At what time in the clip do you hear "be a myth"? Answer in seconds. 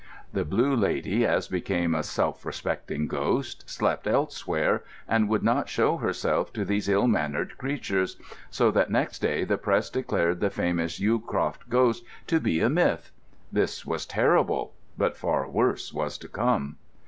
12.39-13.11